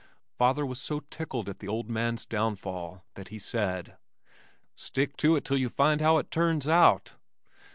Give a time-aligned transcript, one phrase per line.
[0.35, 3.97] Father was so tickled at the old man's downfall that he said,
[4.75, 7.13] "Stick to it till you find how it turns out."